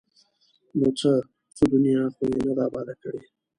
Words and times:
ـ 0.39 0.77
نو 0.79 0.89
څه؟ 0.99 1.11
څه 1.55 1.63
دنیا 1.73 2.01
خو 2.13 2.21
یې 2.31 2.39
نه 2.45 2.51
ده 2.57 2.63
اباد 2.69 2.87
کړې! 3.03 3.21